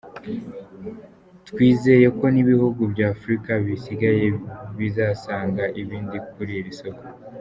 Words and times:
Twizeye 1.47 2.07
ko 2.17 2.25
n’ibihugu 2.33 2.81
bya 2.93 3.07
Afurika 3.15 3.51
bisigaye 3.65 4.25
bizasanga 4.77 5.63
ibindi 5.81 6.17
kuri 6.33 6.53
iri 6.61 6.73
soko. 6.79 7.03